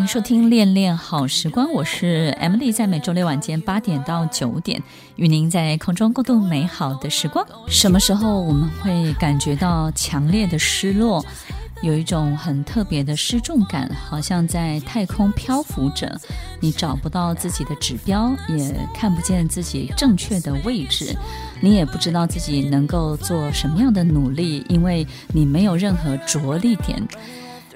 [0.00, 4.82] 欢迎收听《恋恋好时光》，我是 Emily，在每周六晚间八点到九点，
[5.16, 7.46] 与您在空中共度美好的时光。
[7.68, 11.22] 什么时候我们会感觉到强烈的失落，
[11.82, 16.18] 有一种很特别的失重感，好像在太空漂浮着，
[16.60, 21.14] 你找不到自己的指标，也看不见自己正确的位置，
[21.60, 27.06] 你也不知道自己能够做什么样的努力，因为你没有任何着力点。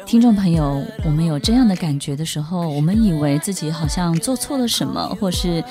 [0.06, 5.64] 听众朋友，我们有这样的感觉的时候，我们以为自己好像做错了什么，或是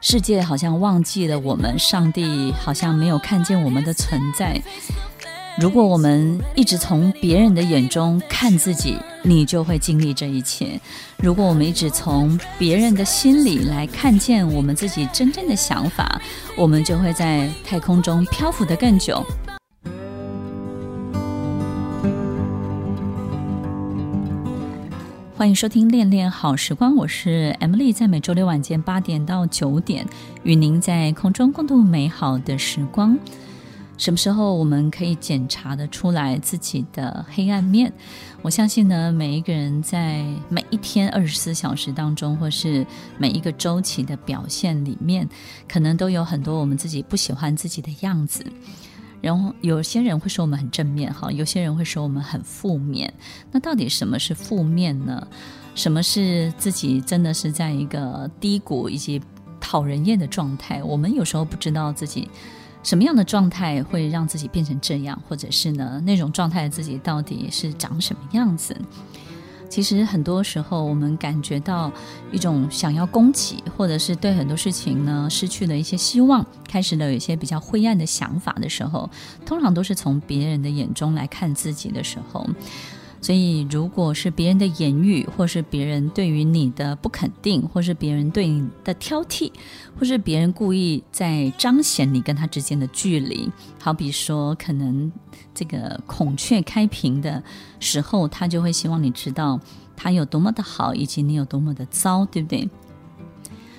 [0.00, 4.60] 世界好像忘记了我们，上帝好像没有看见我们的存在。
[5.58, 10.80] 如果我们一直从别人的眼中看自己，你就会经历这一切；
[11.18, 16.22] 如果我们一直从别人的心里来看见我们自己真正的想法，
[16.56, 19.22] 我们就会在太空中漂浮得更久。
[25.40, 30.06] 欢迎收听《恋恋好时光》，我是 Emily，在每周六晚间八点到九点，
[30.42, 33.18] 与您在空中共度美好的时光。
[33.96, 37.90] 什么时候我们可以检查得出来自己的黑暗面？
[38.42, 45.26] 我相信呢，每一个人在每一天二十四小时当中，或是每一个周期的表现里面，
[45.66, 48.44] 可能都有很多我们自己不喜欢自己的样子。
[49.20, 53.12] 然后有些人会说我们很正面哈，有些人会说我们很负面。
[53.52, 55.26] 那到底什么是负面呢？
[55.74, 59.20] 什么是自己真的是在一个低谷以及
[59.60, 60.82] 讨人厌的状态？
[60.82, 62.28] 我们有时候不知道自己
[62.82, 68.76] 什么样的状态会让自己变成这样，或者是呢，那种状态的自己到底是长什么样子？
[69.70, 71.90] 其实很多时候，我们感觉到
[72.32, 79.08] 一种想要攻击，或者是对很多事情呢失去了一些希望，开始了有一些比较灰暗的想法的时候，
[79.46, 82.46] 通常都是从别人的眼中来看自己的时候。
[83.22, 89.52] 所以，如果是别人的言语，或是别人对于你的不肯定，或是别人对你的挑剔，
[89.98, 95.12] 或是别人故意在彰显你跟他之间的距离，好比说，可能
[95.54, 97.42] 这个孔雀开屏的
[97.78, 99.60] 时候，他就会希望你知道
[99.94, 102.68] 他有多么的好，以及你有多么的糟，对不对？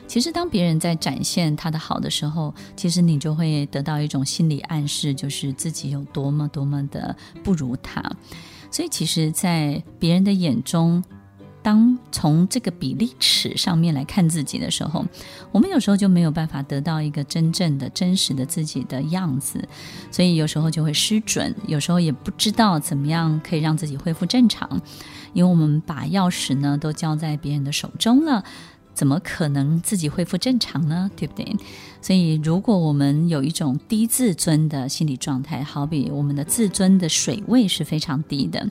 [0.08, 8.03] 其实，当别人在展现他的好的时候，其实你就会得到一种心理暗示，就是自己有多么多么的不如他。
[8.72, 11.04] 所以，其实，在别人的眼中，
[11.62, 15.06] 当从这个比例尺上面来看自己的时候，
[15.52, 19.64] 我们有时候就没有办法得到一个真正的、真实的自己的样子，
[20.09, 24.82] 所以有时候就会失准，有时候也不知道怎么样可以让自己恢复正常，
[25.34, 28.44] 因为我们把钥匙呢都交在别人的手中了。
[28.94, 31.09] 怎么可能自己恢复正常呢？
[31.16, 31.56] 对不对？
[32.02, 38.68] 所以，如果我们有一种低自尊的心理状态，好比我们的自尊的水位是非常低的。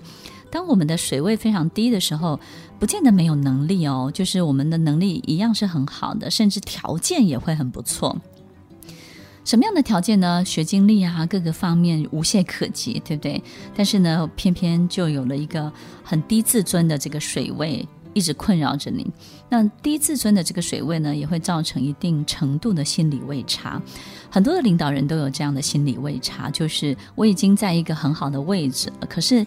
[0.50, 2.40] 当我们的水位非常低的时候，
[2.80, 8.16] 不见得没有能力哦，就是我们的能力一样是很好的，甚至条件也会很不错。
[9.44, 10.44] 什么样的条件呢？
[10.44, 13.42] 学经历啊，各个方面无懈可击，对不对？
[13.76, 17.86] 但是呢，偏偏就有了一个很低自尊的这个水位。
[18.12, 19.06] 一直困扰着你，
[19.48, 23.80] 那低自尊的这个水位呢，也会造成一定程度的心理位差。
[24.30, 29.46] 很多的领导人都有这样的心理位差，就是我已经在一个很好的位置了，可是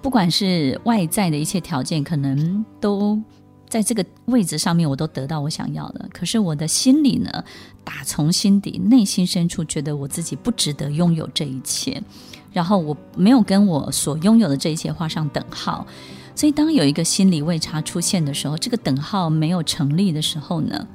[0.00, 3.20] 不管是外在的一切条件，可能都
[3.68, 6.08] 在这个位置上面，我都得到我想要的。
[6.12, 7.44] 可是我的心里呢，
[7.84, 12.02] 打从心底、内心深处，觉得我自己不值得拥有这一切，
[12.52, 15.86] 然后我没有跟我所拥有的这一切画上等号。
[16.34, 20.86] 所以，当有一个心理位差出现的时候，这个等号没有成立的时候呢，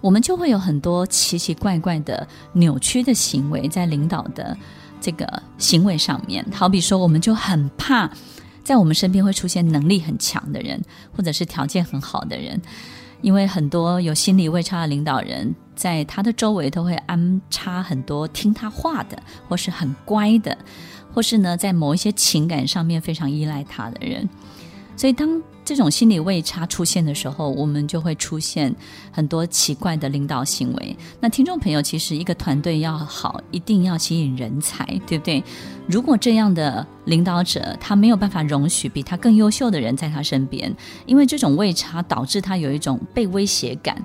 [0.00, 4.56] 我们就会有很多奇奇怪怪的扭曲的行为在领导的
[5.00, 6.44] 这个行为上面。
[6.52, 8.10] 好比说，我们就很怕
[8.62, 10.80] 在我们身边会出现能力很强的人，
[11.14, 12.62] 或者是条件很好的人，
[13.20, 20.56] 因为很多有心理位差的领导人，在他的周围都会安插很多听他话的，或是很乖的。
[21.18, 24.28] 或是呢，在某一些情感上面非常依赖他的人，
[24.96, 28.72] 所以当这种心理位差出现的时候，我们就会出现
[29.10, 30.96] 很多奇怪的领导行为。
[31.18, 35.42] 那听众朋友，其实一个团队要好，一定要吸引人才，对不对？
[35.88, 40.72] 如果这样的领导者他没有办法容许比他更优秀的人在他身边，
[41.04, 44.00] 因为这种位差导致他有一种被威胁感。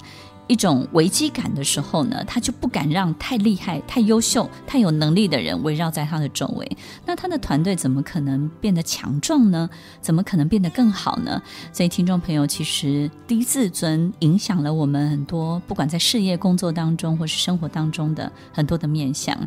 [0.48, 6.78] 一种危机感的时候呢，他就不敢让太厉害、太优秀、太有能力的人围绕在他的周围。
[7.06, 9.70] 那他的团队怎么可能变得强壮呢？
[10.02, 11.42] 怎么可能变得更好呢？
[11.72, 19.38] 所以，听众朋友，其实低自尊影响了我们很多，不管在事业、工作当中，或是生活当中的很多的面向。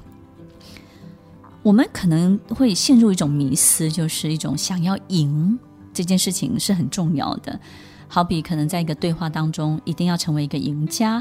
[1.62, 5.58] 我们可能会陷入一种迷思，就是一种想要赢
[5.92, 7.60] 这件事情是很重要的。
[8.08, 11.20] 好比可能在一个对话当中，一定要成为一个赢家；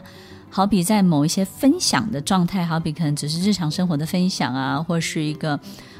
[0.49, 5.59] 好比在某一些分享的状态，好比可能只是日常生活的分享啊，或是一个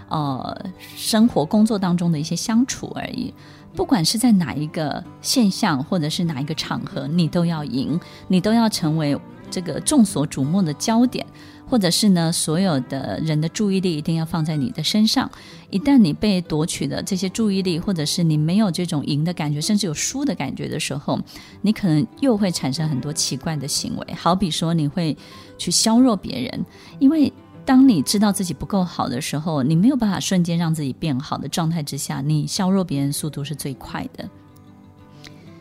[0.09, 0.65] 呃
[0.95, 3.33] 生活工作当中的一些相处而已。
[3.75, 9.19] 不管是在哪一个现象，或者是哪一个场合，你都要赢，你都要成为
[9.51, 11.25] 这个众所瞩目的焦点。
[11.75, 15.29] 或者是呢，所有的人的注意力一定要放在你的身上。
[15.69, 21.19] 一旦你被夺取了这些注意力，或者是你没有这种赢的感觉，甚至有输的感觉的时候，
[21.61, 24.13] 你可能又会产生很多奇怪的行为。
[24.13, 25.17] 好比说，你会
[25.57, 26.65] 去削弱别人，
[26.97, 27.29] 因为
[27.65, 34.29] 当你知道自己不够好的时候，你没有办法瞬间让自己变好的状态之下，你削弱别人速度是最快的。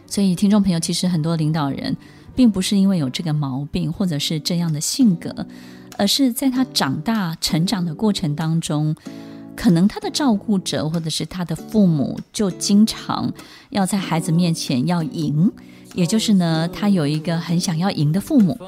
[0.07, 1.97] 所以，听众朋友，其实很多领导人
[2.37, 5.45] 并不是因为有这个毛病，或者是这样的性格。
[5.97, 8.95] 而是在他长大成长的过程当中，
[9.57, 13.33] 可能他的照顾者或者是他的父母就经常
[13.71, 15.51] 要在孩子面前要赢，
[15.95, 18.59] 也就是呢，他有一个很想要赢的父母，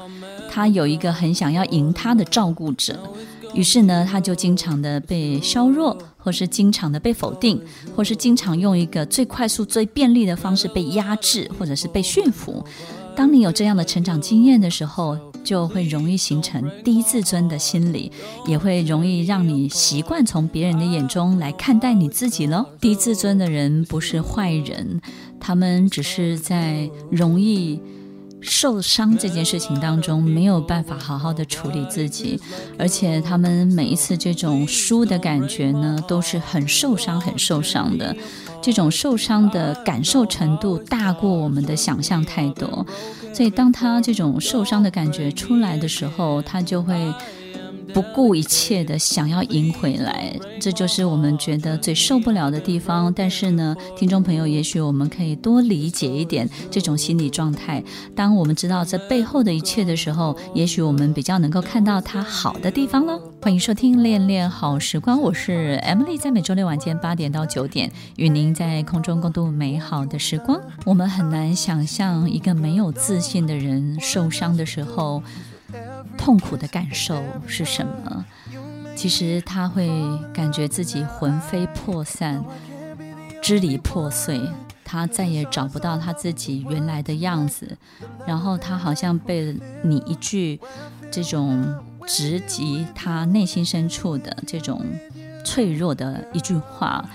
[0.49, 2.97] 他有一个很想要赢他的照顾者，
[3.53, 7.61] 于是呢，他就经常的被削弱，或是经常的被否定，
[7.95, 12.63] 或是经常用一个最快速、最便利的方式被压制，或者是被驯服。
[13.15, 18.11] 当你有这样的成长经验的时候，就会容易形成低自尊的心理，
[18.45, 22.65] 也会容易让你习惯从别人的眼中来看待你自己喽。
[22.81, 24.99] 低自尊的人不是坏人，
[25.39, 27.79] 他们只是在容易
[28.41, 32.37] 受伤这件事情当中没有办法好好的处理自己，
[32.77, 38.13] 而且他们每一次这种输的感觉呢，都是很受伤、很受伤的。
[38.61, 42.85] 这种受伤的感受程度大过我们的想象太多。
[43.33, 47.13] 所以，当他这种受伤的感觉出来的时候，他就会
[47.93, 50.35] 不顾一切的想要赢回来。
[50.59, 53.13] 这就是我们觉得最受不了的地方。
[53.13, 57.83] 但是呢，听众朋友，也许我们可以多理解一点这种心理状态。
[58.15, 63.21] 当我们知道这背后的一切的时候，也许我们比较能够看到他好的地方喽。
[63.47, 70.59] 欢迎收听《恋恋好时光》，我是 Emily，在每周六晚间八点到九点，与您在空中共度美好的时光。
[70.83, 75.23] 我们很难想象一个没有自信的人受伤的时候，
[76.17, 78.25] 痛苦的感受是什么？
[78.97, 79.89] 其实他会
[80.33, 82.43] 感觉自己魂飞魄散、
[83.41, 84.41] 支离破碎，
[84.83, 87.77] 他再也找不到他自己原来的样子，
[88.25, 90.59] 然后他好像被你一句
[91.09, 91.73] 这种。
[92.07, 94.83] 直击他内心深处的这种
[95.43, 97.07] 脆弱的一句话，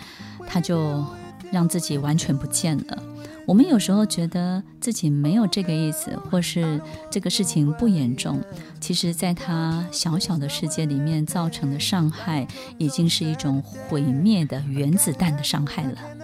[0.47, 1.05] 他就
[1.51, 3.03] 让自己完全不见了。
[3.45, 6.81] 我们有时候觉得自己没有这个意思，或是
[7.11, 8.41] 这个事情不严重，
[8.81, 12.47] 其实，在他小小的世界里面造成的伤害，
[12.79, 16.22] 已经是一种毁灭的原子弹的伤害了。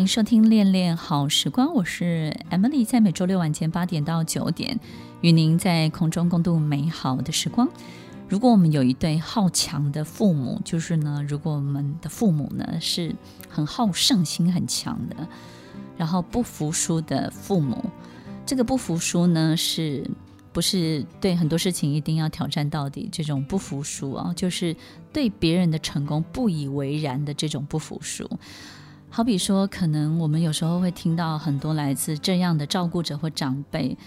[0.00, 4.80] 欢迎收听《恋恋好时光》，我是 Emily，在每周六晚间八点到九点，
[5.20, 7.68] 与您在空中共度美好的时光。
[8.26, 13.14] 如果我们有一对好强的父母，就是呢，如果我们的父母呢是
[13.50, 15.28] 很好胜心很强的，
[15.98, 17.84] 然后不服输的父母，
[18.46, 20.10] 这个不服输呢，是
[20.50, 23.06] 不是对很多事情一定要挑战到底？
[23.12, 24.74] 这种不服输啊，就是
[25.12, 28.26] 对别人的成功不以为然的这种不服输。
[29.12, 33.98] 好比说，可能我们有时候会听到很多来自这样的照顾者或长辈，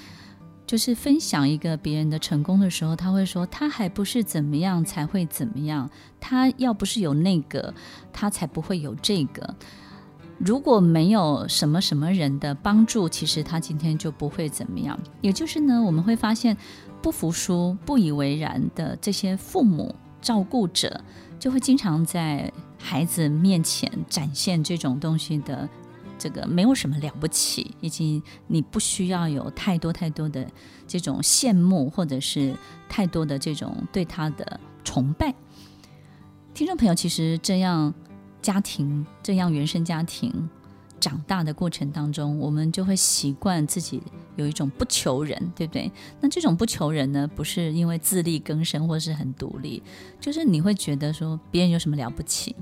[0.66, 5.90] 就是分享一个别人的成功的时候，他会说：“他还不是怎么样才会怎么样，
[6.22, 7.74] 他要不是有那个，
[8.14, 9.54] 他才不会有这个。
[10.38, 16.56] 如果没有什么什么人的帮助，其实他今天就不会怎么样。”也就是呢，我们会发现
[17.02, 21.02] 不服输、不以为然的这些父母照顾者，
[21.44, 22.50] 就会经常在。
[22.86, 25.68] 孩子面前展现这种东西的，
[26.20, 30.46] 这个没有什么了不起，以及你不需要有太多太多的
[30.86, 32.54] 这种羡慕，或者是
[32.90, 35.34] 太多的这种对他的崇拜。
[36.54, 37.94] 听众朋友，其实这样
[38.42, 40.50] 家庭，这样原生家庭
[41.04, 44.02] 长大的过程当中，我们就会习惯自己
[44.38, 45.92] 有一种不求人，对不对？
[46.22, 49.84] 那这种不求人呢，不是因为自力更生或是很独立，
[50.22, 52.56] 就是你会觉得说别人有什么了不起。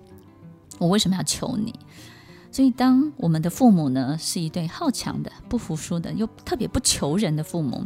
[0.80, 1.72] 我为什么要求你？
[2.52, 7.86] 所以，当我们的父母呢是一对好强的、不服输的，又特别不求人的父母，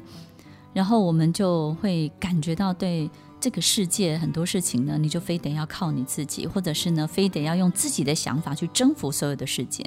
[0.72, 3.10] 然后我们就会感觉到对
[3.42, 9.86] 这个世界很多事情呢，你就非得要靠你自己，或者是呢，非得要用自己的想法去征服所有的世界。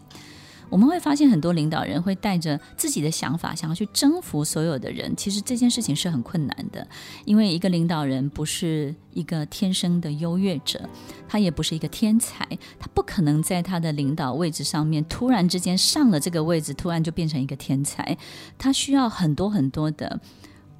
[0.71, 5.15] 我们会发现很多领导人会带着自己的想法，想要去征服所有的人。
[5.17, 6.87] 其实这件事情是很困难的，
[7.25, 10.89] 因为一个领导人不是一个天生的优越者，
[11.29, 12.47] 他也不是一个天才，
[12.79, 18.17] 他不可能在他的领导位置上面突然之间上了这个位置，突然就变成一个天才。
[18.57, 20.21] 他需要很多很多的。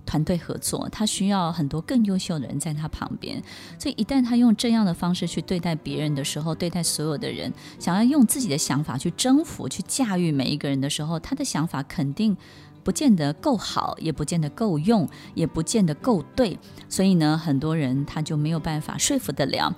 [0.09, 3.43] 团队合作，他需要很多更优秀的人在他旁边，
[3.79, 12.35] 所以一旦他用这样的方式去对待别人的时候，对待所有的人，想要用自己的想法去征服、去驾驭每一个人的时候，他的想法肯定
[12.83, 19.77] 不见得够好，也不见得够用，也不见得够对，所以呢，很多人他就没有办法说服得了。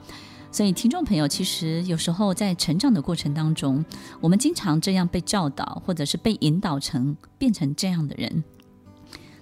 [0.52, 3.84] 所以，听众朋友，其实有时候在成长的过程当中，
[4.20, 8.44] 我们经常这样被教导，或者是被引导成变成这样的人。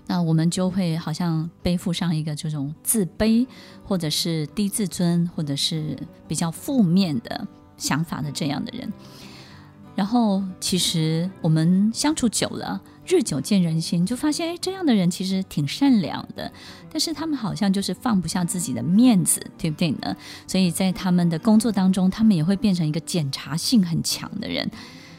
[0.09, 3.47] 那我们就会好像背负上一个这种自卑，
[3.85, 5.97] 或者是低自尊，或者是
[6.27, 7.47] 比较负面的
[7.77, 8.91] 想法的这样的人。
[9.95, 16.51] 然后，其实我们相处久了，日久见人心，就发现，哎，这样的人其实挺善良的，
[16.91, 20.17] 但是他们好像就是放不下自己的面子，对不对呢？
[20.47, 24.71] 所以在他们的工作当中，他们也会变成一个检查性很强的人，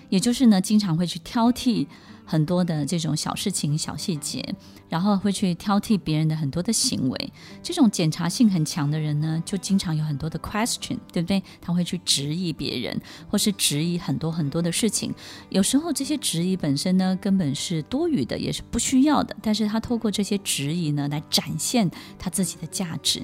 [0.09, 1.85] 也就是呢，经常会去挑剔。
[2.29, 4.53] 很多的这种小事情、小细节，
[4.87, 7.33] 然后会去挑剔别人的很多的行为。
[7.63, 11.41] 这种检查性很强的人呢，就经常有很多的 question，对不对？
[11.59, 15.11] 他会去质疑别人，或是质疑很多很多的事情。
[15.49, 19.35] 有时候这些质疑本身呢，根本是多余的，也是不需要的。
[19.41, 23.23] 但是他透过这些质疑呢，来展现他自己的价值。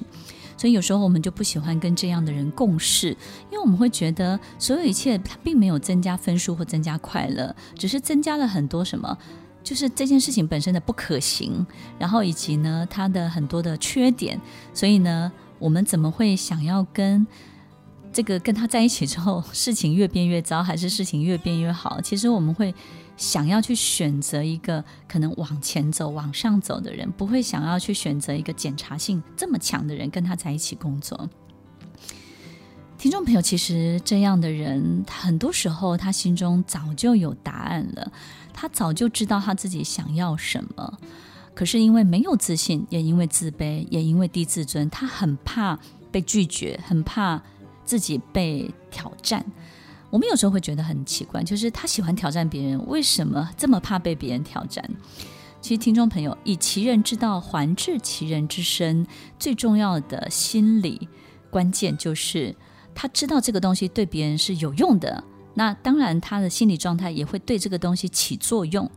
[0.56, 3.08] 所以有时候我们就不喜欢跟这样的人共事，
[3.50, 9.16] 因为我们会觉得所有一切他并没有增加分数或增加快乐，只是增加了很多什么，
[9.62, 11.66] 就是这件事情本身的不可行，
[11.98, 14.40] 然后以及呢他的很多的缺点。
[14.72, 17.26] 所以呢，我们怎么会想要跟
[18.12, 22.00] 这个跟他在一起之后，事情越变越糟，还是事情越变越好？
[22.00, 22.74] 其实我们会。
[23.16, 31.28] 想要去选择一个可能往前走、往上走的人，不会想要去选择一个检查性这么强的人跟他在一起工作。
[32.98, 38.10] 听众朋友，其实这样的人，很多时候他心中早就有答案了，
[38.52, 40.98] 他早就知道他自己想要什么，
[41.54, 45.78] 可是因为没有自信，也因为自卑，也因为低自尊，他很怕
[46.10, 47.42] 被拒绝，很怕
[47.84, 49.44] 自己被挑战。
[50.16, 54.82] 我们有时候会觉得很奇怪，就是他喜欢挑战别人，为什么这么怕被别人挑战？
[55.60, 59.06] 其实，听众朋友，以其人之道还治其人之身，
[59.38, 61.06] 最重要的心理
[61.50, 62.56] 关键就是
[62.94, 68.90] 他知道这个东西对别人是有用的，那当然他的心理状态也会对这个东西起作用。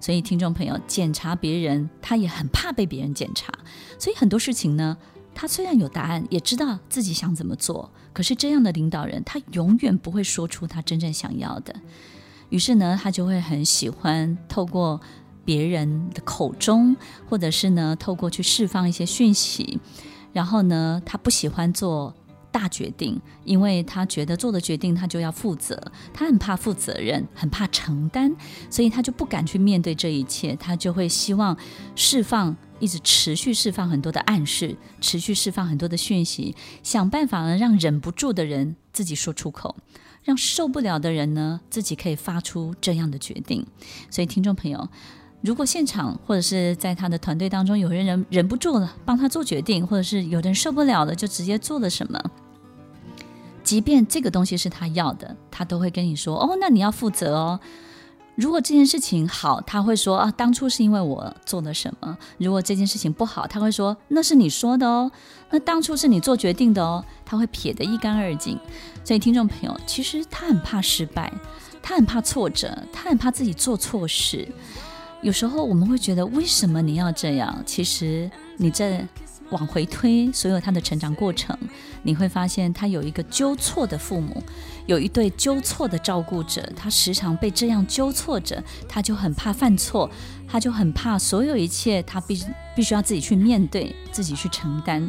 [0.00, 3.52] 所以，听众朋友，检查别人，他也很怕被别人检查，
[3.96, 4.98] 所以很多事情呢。
[5.34, 11.74] 他虽然有答案，也知道自己想怎么做，可是这样的领导人，他永远不会说出他真正想要的。
[12.50, 15.00] 于是呢，他就会很喜欢透过
[15.44, 16.96] 别人的口中，
[17.28, 19.80] 或者是呢，透过去释放一些讯息。
[20.32, 22.14] 然后呢，他不喜欢做
[22.52, 25.80] 大决定，因为他觉得做的决定他就要负责，
[26.12, 28.34] 他很怕负责任，很怕承担，
[28.70, 30.54] 所以他就不敢去面对这一切。
[30.56, 31.56] 他就会希望
[31.96, 32.56] 释放。
[32.84, 39.74] 一直持续释放很多的暗示，持续释放很多的讯息，想办法呢，让忍不住的人自己说出口，
[40.22, 43.66] 让受不了的人呢，自己可以发出这样的决定。
[44.10, 44.86] 所以，听众朋友，
[45.40, 52.22] 如果现场或者是在他的团队当中有人忍忍不住了，帮他做决定，或者是有人受不了了，就直接做了什么，
[53.62, 57.58] 即便这个东西是他要的，他都会跟你说：“哦，那你要负责哦。”
[58.36, 65.10] 如果这件事情好，他会说啊，当初是因为我做了什么；如果这件事情不好，他会说那是你说的哦，
[65.50, 68.58] 那当初是你做决定的哦，他会撇得一干二净。
[69.04, 71.32] 所以，听众朋友，其实他很怕失败，
[71.82, 74.48] 他很怕挫折，他很怕自己做错事。
[75.22, 77.62] 有时候我们会觉得，为什么你要这样？
[77.64, 79.06] 其实你在。
[79.50, 81.56] 往回推所有他的成长过程，
[82.02, 84.42] 你会发现他有一个纠错的父母，
[84.86, 90.10] 有一对纠错的照顾者，他时常被这样纠错着，他就很怕犯错，
[90.46, 92.42] 他就很怕所有一切，他必
[92.76, 95.08] 必须要自己去面对，自己去承担。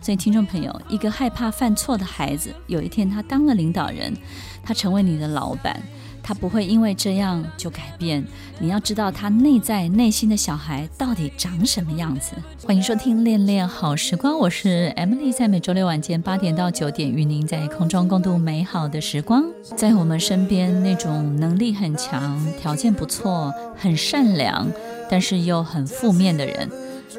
[0.00, 4.14] 所以，听众朋友，一个害怕犯错的孩子，有一天他当了领导人，
[4.62, 5.80] 他成为你的老板。
[6.26, 8.24] 他不会因为这样就改变。
[8.58, 12.32] 你要知道他内在内心的小孩到底长什么样子。
[12.66, 19.44] 欢迎收听《恋恋好时光》，我是 Emily，在每周六晚间八点到九点，与您在空中共度美好的时光。
[19.76, 24.66] 在我们身边，那种能力很强、条件不错、很善良，
[25.10, 26.70] 但是又很负面的人，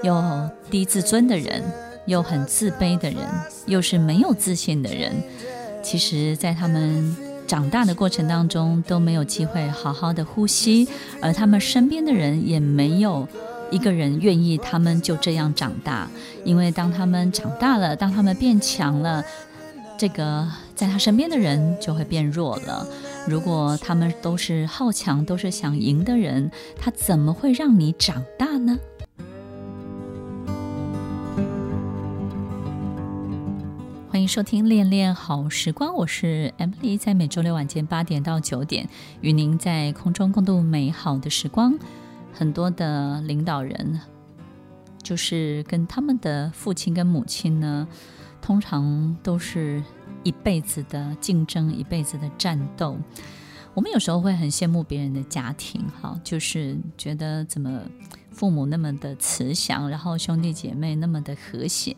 [0.02, 1.64] 又低自尊的人，
[2.08, 3.20] 又很自卑的人，
[3.68, 5.14] 又是没有自信的人，
[5.84, 7.16] 其实，在他们。
[7.48, 10.88] 长大的过程当中都没有机会好好的呼吸，
[11.22, 13.28] 而他们身边的人也没有
[13.72, 16.10] 一个人愿意他们就这样长大。
[16.44, 19.24] 因为当他们长大了，当他们变强了，
[19.98, 22.88] 这个在他身边的人就会变弱了。
[23.28, 28.80] 如果他们都是好强，都是想赢的人，他怎么会让你长大呢？
[34.16, 38.88] 欢迎收听《恋恋好时光》，我是 Emily，在每周六晚间八点到九点，
[39.20, 41.78] 与您在空中共度美好的时光。
[42.32, 44.00] 很多的领导人，
[45.04, 47.86] 就是跟他们的父亲跟母亲呢，
[48.42, 49.84] 通常都是
[50.24, 52.98] 一辈子的竞争，一辈子的战斗。
[53.74, 57.82] 我们有时候会很羡慕别人的家庭，哈，就是觉得怎么
[58.36, 61.96] 父母那么的慈祥，然后兄弟姐妹那么的和谐。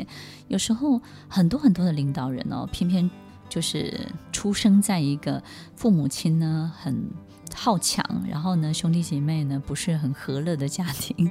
[0.48, 3.10] 有时候很多很多的领导人哦，偏偏
[3.50, 5.42] 就是出生在一个
[5.76, 7.10] 父母亲呢很
[7.54, 11.30] 好强，然后呢兄弟姐妹呢不是很和乐的家庭。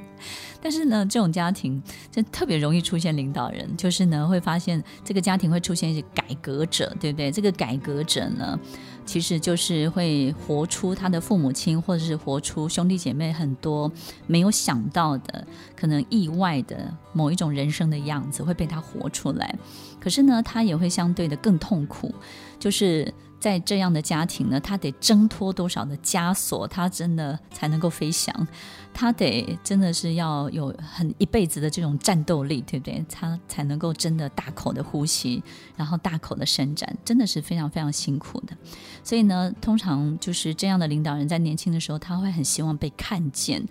[0.61, 1.81] 但是呢，这种家庭
[2.11, 7.31] 就特别容易出现领导人，就是呢会发现这个家庭会出现一些改革者，对不对？
[7.31, 8.59] 这个改革者呢。
[9.05, 13.89] 其实就是会活出他的父母亲，或者是活出兄弟姐妹很多
[14.25, 15.47] 没有想到的、
[15.77, 19.57] 可能意外的某一种人生的样子会被他活出来。
[19.97, 22.13] 可是呢，他也会相对的更痛苦，
[22.59, 23.13] 就是。
[23.39, 28.47] 在这样的家庭呢，他得挣脱多少的枷锁，他真的才能够飞翔。
[28.93, 33.05] 他得真的是要有很一辈子的这种战斗力，对不对？
[33.07, 35.43] 他才能够真的大口的呼吸，
[35.75, 38.57] 然后大口的伸展，真的是非常非常辛苦的。
[39.03, 43.63] 所以呢，通常就是这样的领导人在年轻的时候，他会很希望被看见，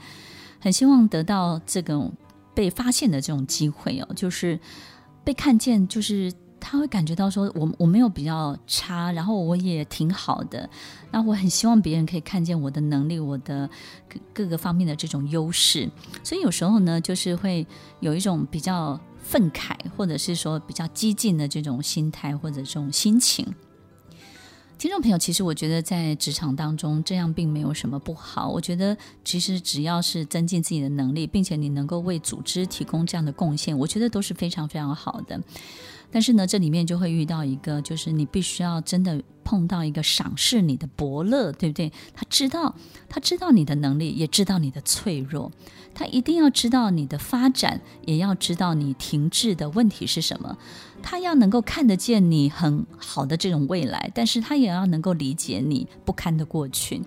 [0.60, 2.12] 很希望得到这种
[2.54, 4.60] 被发现的这种机会哦，就是
[5.24, 6.32] 被看见，就是。
[6.58, 10.68] 他会感觉到说，我我没有比较差，然后我也挺好的，
[11.12, 13.68] 那我很希望别人可以看见我的能力，我的
[14.08, 15.88] 各各个方面的这种优势，
[16.24, 17.66] 所以有时候呢，就是会
[18.00, 23.46] 有一种比较愤慨，或者是说比较激进的这种心态或者这种心情。
[24.78, 28.46] 听众朋友，其实我觉得在职场当中这样并没有什么不好。
[28.46, 35.40] 我觉得其实只要是增进自己的能力，并且你能够为组织提供这样的贡献，我觉得都是非常非常好的。
[36.10, 41.92] 但是呢，这里面就会遇到一个，就是你必须要真的碰到一个赏识你的伯乐，对不对？
[42.14, 42.74] 他知道，
[43.08, 45.52] 他知道你的能力，也知道你的脆弱，
[45.94, 50.56] 他一定要知道你的发展，也要知道你停滞的问题是什么。
[51.02, 57.02] 他要能够看得见你很好的这种未来，但是他也要能够理解你不堪的过去。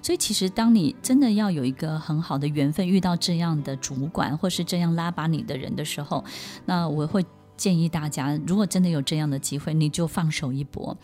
[0.00, 6.24] 所以，其实当你真的要有一个很好的缘分，遇到这样的主管，或是这样拉拔你的人的时候，
[6.64, 7.24] 那我会。
[7.56, 10.96] 建议大家，如果真的有这样的机会，你就放手一搏。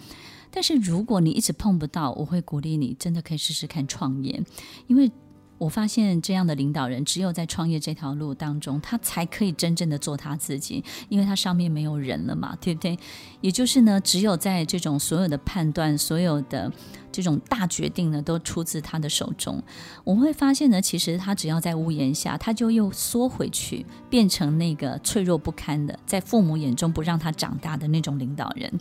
[0.51, 4.43] 但是如果你一直碰不到，我会鼓励你，真的可以试试看创业，
[4.87, 5.11] 因为
[5.59, 12.99] 我发现这样的领导人，只有在创业这条路当中，他才可以真正的做他自己，因为他上面没有人了嘛，对不对？
[13.41, 16.73] 也就是呢，只有在这种所有的判断，所有的。
[17.11, 19.61] 这种大决定呢，都出自他的手中。
[20.05, 28.73] 我们会发现呢，其实他只要在屋檐下，他就又缩回去，变成那个脆弱不堪的，在父母眼中不让他长大的那种领导人。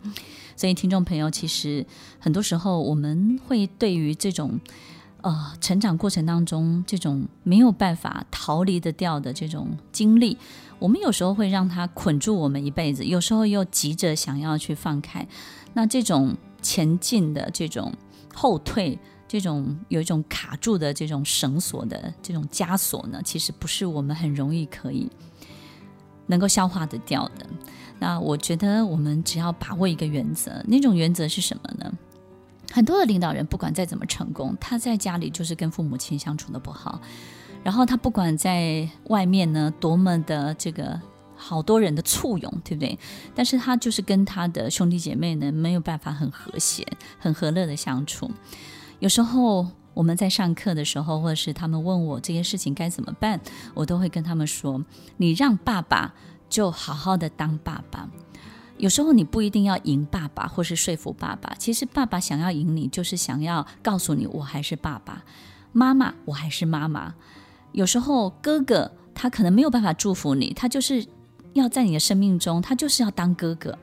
[0.55, 1.83] 所以，听众朋友，其实
[2.19, 4.59] 很多时候我们会对于这种
[5.21, 10.37] 呃成长过程当中这种没有办法逃离得掉的这种经历，
[10.79, 15.27] 我们有时候会让它捆住我们一辈子，有时候又急着想要去放开。
[15.73, 17.93] 那这种前进的这种。
[18.39, 25.09] 后退，这种有一种卡住的这种绳索的这种枷锁呢，其实不是我们很容易可以
[26.27, 27.47] 能够消化得掉的。
[27.97, 31.91] 那我觉得我们只要把握一个原则，那种原则是什么呢？
[32.71, 37.01] 很多的领导人不管再怎么成功，他在家里就是跟父母亲相处的不好，
[37.63, 40.99] 然后他不管在外面呢多么的这个。
[41.39, 42.97] 好多人的簇拥，对不对？
[43.35, 46.83] 但是他就是跟他的兄弟姐妹呢，没有办法很和谐、
[47.19, 48.31] 很和乐的相处。
[48.97, 53.39] 有时候我们在上课的时候，或者是他们问我这件事情该怎么办，
[53.75, 54.83] 我都会跟他们说：
[55.17, 56.11] 你让爸爸
[56.49, 58.09] 就好好的当爸爸。
[58.77, 61.53] 有时候你不一定要赢爸爸，或是说服爸爸。
[61.57, 65.23] 其实爸爸想要赢你，就是想要告诉你，我还是爸爸；
[65.71, 67.15] 妈妈，我还是妈妈。
[67.71, 71.05] 有时候哥哥他可能没有办法祝福你，他就是
[71.53, 73.77] 要在你的生命中，他就是要当哥哥，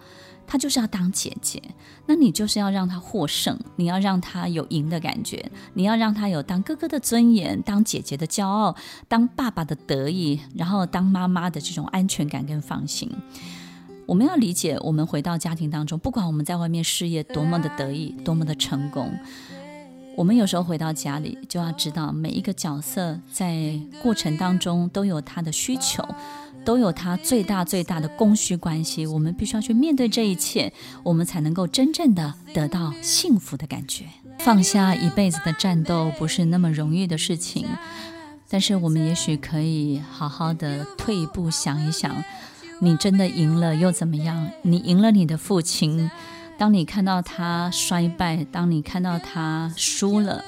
[0.47, 1.61] 他就是要当姐姐。
[2.07, 8.77] 那你就是要让他获胜，你要让他有赢的感觉，你要让他有当哥哥的尊严，当姐姐的骄傲，
[9.09, 13.11] 当爸爸的得意，然后当妈妈的这种安全感跟放心。
[14.07, 19.12] 我们要理解，我们回到家庭当中，不管我们在外面事业多么的得意，多么的成功，
[20.17, 26.07] 我们有时候回到家里，就要知道每一个角色在过程当中都有他的需求，
[26.64, 29.07] 都有他最大最大的供需关系。
[29.07, 34.05] 我们必须要去面对这一切，我们才能够真正的得到幸福的感觉。
[34.40, 37.67] 放下一辈子的战斗不是那么容易的事情，
[38.49, 42.23] 但是我们也许可以好好的退一步想一想。
[42.81, 44.51] 你真的赢了又怎么样？
[44.63, 46.11] 你赢了你的父亲。
[46.59, 50.45] 当你看到他衰败，当你看到他输了，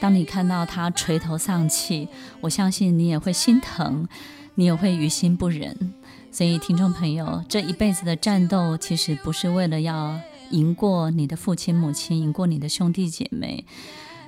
[0.00, 2.08] 当你看到他垂头丧气，
[2.40, 4.06] 我相信你也会心疼，
[4.54, 5.94] 你也会于心不忍。
[6.30, 13.64] 所以，听众朋友，这一辈子的战斗，其实不是为了要赢过你的父亲母亲，赢过你的兄弟姐妹。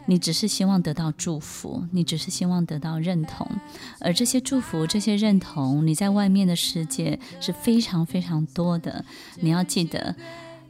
[0.06, 3.46] 你只是希望得到祝福，你只是希望得到认同，
[4.00, 9.04] 而这些祝福、这些认同，你在外面的世界是非常非常多的。
[9.40, 10.16] 你要记得，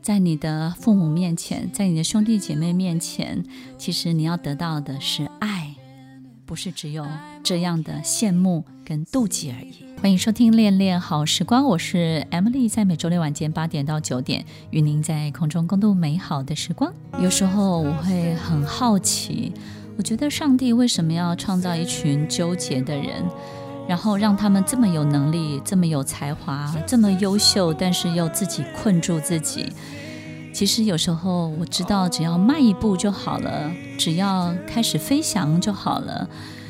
[0.03, 3.45] 在你的父母面前，在你的兄弟姐妹面前，
[3.79, 5.70] 其实你要得到的是爱，
[6.51, 7.07] 不是只有
[7.45, 9.85] 这样的羡慕跟妒忌而已。
[10.03, 16.93] 欢迎收听《恋恋好时光》，我是 Emily，在每周六晚间八点到九点，与您在空中共度美好的时光。
[17.23, 19.53] 有时候我会很好奇，
[19.97, 23.25] 我觉得上帝为什么要创造一群纠结的人，
[23.87, 29.73] 然后让他们这么有能力、这么有才华、这么优秀，但是又自己困住自己？
[30.53, 36.29] 其实有时候我知道，只要迈一步就好了，只要开始飞翔就好了。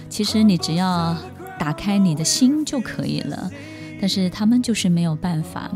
[0.08, 1.16] 其实你只要。
[1.60, 3.50] 打开你的心就可以了，
[4.00, 5.70] 但是他们就是没有办法。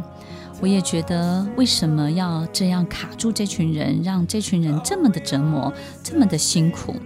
[0.62, 5.70] 我也觉得，为什么要这样卡住这群人，让这群人这么的折磨，
[6.02, 6.96] 这么的辛苦？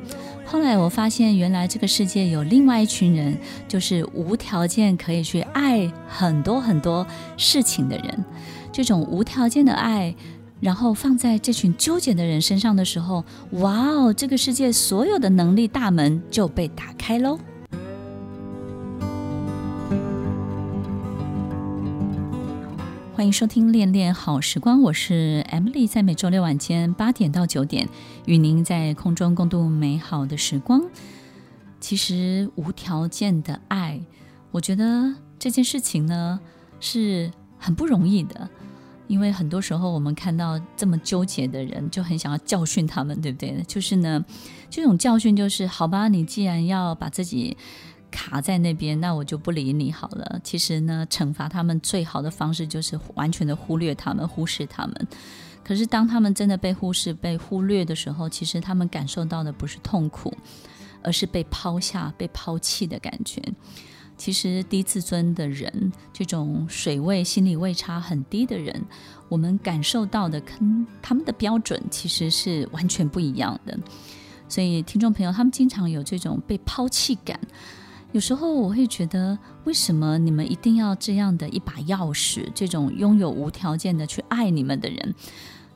[0.45, 7.05] 后来我发现，原来这个世界有另外一群人，就是无条件可以去爱很多很多
[7.37, 8.25] 事情的人。
[8.71, 10.15] 这种无条件的爱，
[10.61, 17.39] 然后放在这群纠结的人身上的时候，哇哦，这个世界所有的能力大门就被打开喽。
[23.15, 27.89] 欢迎收听《恋恋好时光》，我是 Emily，在每周六晚间八点到九点，
[28.27, 30.83] 与您在空中共度美好的时光。
[31.81, 34.01] 其实无条件的爱，
[34.51, 36.41] 我觉得这件事情呢
[36.81, 38.49] 是很不容易的，
[39.09, 43.61] 因为很多时候我们看到这么纠结的人，就很想要教训他们，对不对？
[43.67, 44.25] 就是呢，
[44.71, 47.57] 这种教训就是，好吧，你既然要把自己。
[48.11, 50.41] 卡在那边，那我就不理你好了。
[50.43, 55.07] 其实呢，惩罚他们最好的方式就是完全的忽略他们，忽视他们。
[55.63, 60.35] 可是当他们真的被忽视、被忽略的时候，其实他们感受到的不是痛苦，
[61.03, 63.43] 而是被抛下、被抛弃的感觉。
[64.19, 68.85] 其实低自尊的人，这种水位、心理位差很低的人，
[69.29, 73.79] 我们感受到的跟他们的标准其实是完全不一样的。
[74.49, 77.39] 所以，听众朋友，他们经常有这种被抛弃感。
[78.13, 82.51] 有时候我会觉得，为什么你们一定要这样的一把钥匙？
[82.55, 85.15] 这种拥有无条件的去爱你们的人。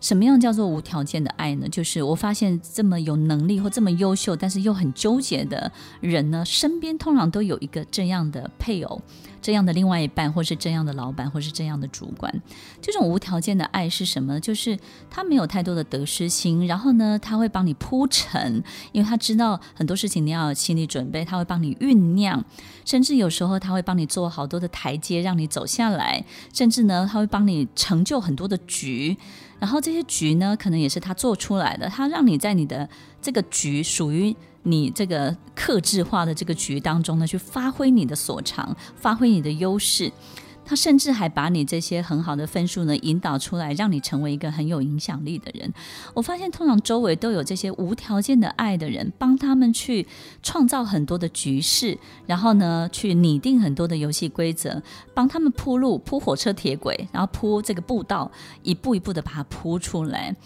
[0.02, 1.68] 什么样叫做无条件的爱呢？
[1.68, 9.00] 就是我发现这么有能力或这么优秀，但是又很纠结的人呢，身边通常都有一个这样的配偶、
[9.42, 12.32] 这样的另外一半，或是这样的老板，或是这样的主管。
[12.80, 14.40] 这种无条件的爱是什么？
[14.40, 14.78] 就是
[15.10, 22.42] 他没有太多的得失心，然后呢，他会帮你铺陈，因为他知道很多事情你要有心理准备，他会帮你酝酿，
[22.84, 26.24] 甚至有时候他会帮你做好多的台阶让你走下来，
[26.54, 29.16] 甚至呢，他会帮你成就很多的局。
[29.58, 32.88] 然后这些局呢，可能也是他做出来的，他让你在你的
[33.20, 40.12] 这个局属于你这个克制化的这个局当中呢，去发挥你的所长，发挥你的优势。
[40.64, 45.74] 他甚至还把你这些很好的分数呢引导出来，让你成为一个很有影响力的人。
[46.14, 50.06] 我发现通常周围都有这些无条件的爱的人，帮他们去
[50.40, 54.80] 创造很多的局势，然后呢去拟定很多的游戏规则，
[55.12, 58.30] 帮他们铺路、铺火车铁轨，然后铺这个步道，
[58.62, 60.36] 一步一步的把它铺出来。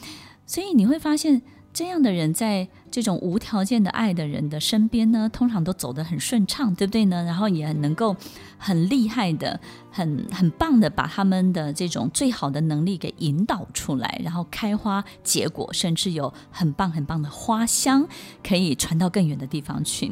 [0.47, 1.43] 所以你会发现。
[1.77, 7.23] 这样的人在这种无条件的爱的人的身边呢，通常都走得很顺畅，对不对呢？
[7.25, 8.17] 然后也能够
[8.57, 9.61] 很厉害的、
[9.91, 18.09] 很很棒的把他们的这种最好的能力给引导出来，然后开花结果，甚至有很棒很棒的花香
[18.43, 20.11] 可以传到更远的地方去。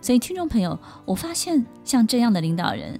[0.00, 2.98] 所以，听众朋友，我发现像这样的领导人，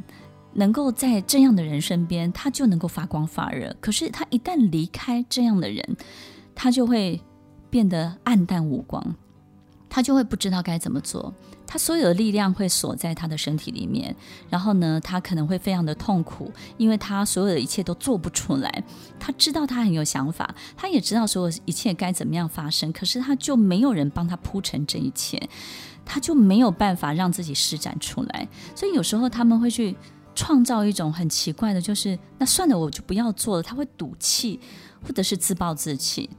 [0.53, 3.75] 能够在这样的人身边，他就能够发光发热。
[3.81, 5.97] 可是，他一旦离开这样的人，
[6.55, 7.19] 他就会
[7.75, 9.17] 变得黯淡无光，
[9.91, 11.35] 他就会不知道该怎么做，
[11.67, 14.15] 他所有的力量会锁在他的身体里面，
[14.49, 18.85] 然后呢，他可能会非常的痛苦，因为他所有的一切都做不出来。
[19.19, 25.49] 他知道他很有想法，他也知道所有一切该怎么样发生，可是他就没有人帮他铺成这一切，
[26.05, 28.47] 他就没有办法让自己施展出来。
[28.77, 29.97] 所以有时候他们会去
[30.37, 33.63] 创造一种很奇怪的，就是那算了，我就不要做了。
[33.65, 34.61] 他会赌气，
[35.03, 36.31] 或者是自暴自弃。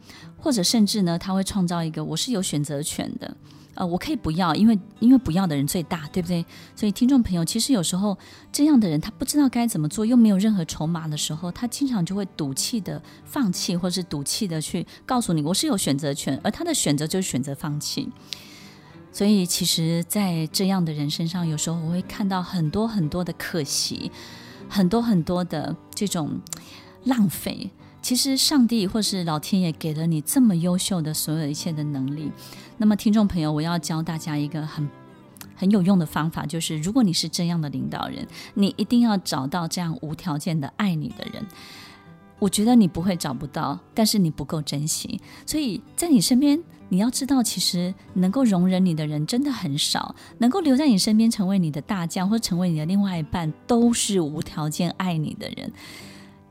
[0.45, 3.35] 或者甚至呢，他会创造一个我是有选择权的，
[3.73, 6.45] 呃，我可以不要，因为因为不要的人最大，对不对？
[6.75, 8.15] 所以听众朋友，其实有时候
[8.51, 18.07] 这样的人，他不知道该怎么做，又没有任何筹码的时候，他经常就会赌气的放弃，或是赌气的去告诉你，我是有选择权，而他的选择就是选择放弃。
[19.11, 24.11] 所以其实，在这样的人身上，有时候我会看到很多很多的可惜，
[24.69, 26.39] 很多很多的这种
[27.05, 27.71] 浪费。
[28.05, 32.31] 其实，上帝或是老天爷给了你这么优秀的所有一切的能力。
[32.77, 34.87] 那么，听众朋友，我要教大家一个很
[35.55, 41.43] 很有用的方法，就是如果你是这样的领导人，你一定要找到这样无条件的爱你的人。
[42.37, 45.19] 我觉得你不会找不到，但是你不够珍惜。
[45.47, 55.73] 所以在你身边，你要知道，其实能够容忍你的人真的很少，能够留在你身边成为你的大将或成为你的另外一半，都是无条件爱你的人。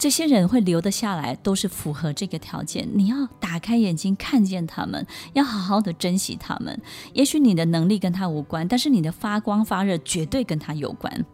[0.04, 2.86] 这些人会留得下来，都是符合这个条件。
[2.92, 6.78] 你要打开眼睛看见他们，要好好的珍惜他们。
[7.14, 11.24] 也许你的能力跟他无关，但是你的发光发热绝对跟他有关。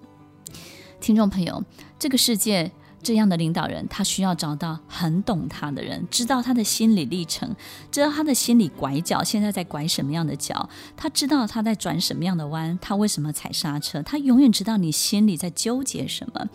[1.00, 1.64] 听众朋友，
[1.98, 2.70] 这个世界。
[3.02, 7.54] 这样的领导人，他需要找到很懂他的人，知道他的心理历程，
[7.90, 16.46] 知道他的心理拐角现在在拐什么样的角，他知道他在转什么样的弯，他为什么踩刹车，他永远知道你心里在纠结什么。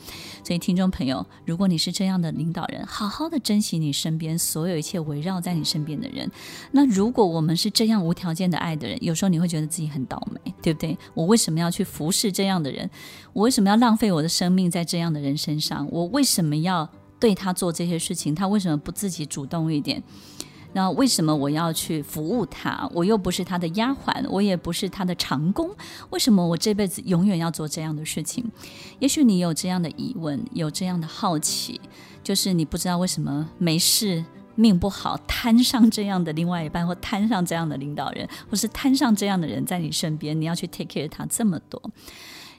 [0.43, 6.29] 所以，听众朋友，如果你是这样的领导人，好好的珍惜你身边所有一切围绕在你身边的人。
[6.71, 10.95] 那如果我们是这样无条件的爱的人，有时候你会觉得自己很倒霉，对不对？
[11.13, 12.89] 我为什么要去服侍这样的人？
[13.35, 15.85] 我为什么要浪费我的生命在这样的人身上？
[15.91, 18.33] 我为什么要对他做这些事情？
[18.33, 20.01] 他为什么不自己主动一点？
[20.71, 22.89] 那为什么我要去服务他？
[22.93, 25.69] 我又不是他的丫鬟，我也不是他的长工，
[26.11, 28.49] 为什么我这辈子永远要做这样的事情？
[28.99, 31.81] 也许你有这样的疑问，有这样的好奇，
[32.23, 34.23] 就是你不知道为什么没事
[34.55, 41.81] 命不好，摊上这样的另外一半，或摊上这样的领导人，或是摊上这样的人在你身边，你要去 take care 他这么多。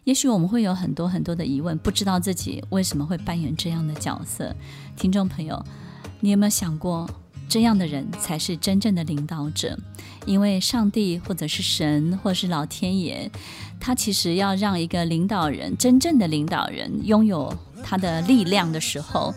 [0.07, 4.55] 也许我们会有很多很多的疑问，不知道自己为什么会扮演这样的角色。
[4.97, 5.61] 听众朋友，
[6.21, 7.11] 你有没有想过，
[7.49, 9.77] 这样的人才是真正的领导者？
[10.25, 13.29] 因为上帝或者是神或者是老天爷，
[13.81, 19.35] 他其实要让一个领导人，真正的领导人拥有他的力量的时候，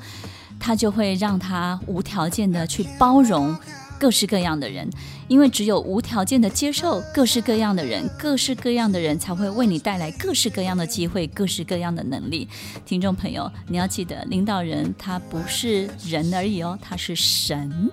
[0.59, 3.57] 他就会让他无条件的去包容
[3.99, 4.87] 各式各样的人。
[5.29, 12.47] 因为只有无条件的接受各式各样的人，各式各样的人才会为你带来各式各样的机会，各式各样的能力。
[12.83, 17.89] 听众朋友，你要记得，领导人他不是人而已哦，他是神。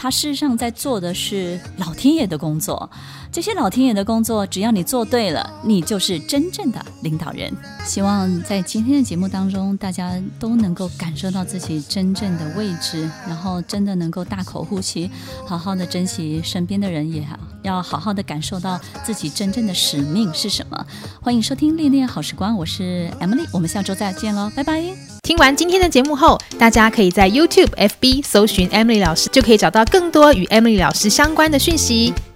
[0.00, 2.88] 他事实上在做的是老天爷的工作，
[3.32, 7.52] 这些老天爷的工作，只要你做对了，你就是真正的领导人。
[7.84, 15.10] 希望在今天的节目当中，大家都能够感受到自己真正的位置，然后真的能够大口呼吸，
[15.44, 17.26] 好好的珍惜身边的人，也
[17.62, 20.86] 要好好的感受到自己真正的使命是什么。
[21.20, 24.82] 欢迎收听《恋恋好时光》，我是 Emily，我们下周再见喽，拜拜。
[25.22, 32.14] 听完今天的节目后，大家可以在 YouTube、FB 搜寻 Emily 老师，就可以找到更多与 Emily 老师相关的讯息。